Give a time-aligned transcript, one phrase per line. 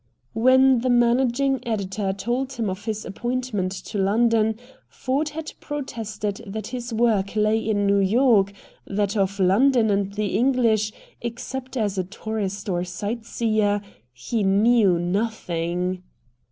[0.33, 6.65] When the managing editor told him of his appointment to London, Ford had protested that
[6.69, 8.51] his work lay in New York;
[8.87, 10.91] that of London and the English,
[11.21, 13.79] except as a tourist and sight seer,
[14.11, 16.01] he knew nothing.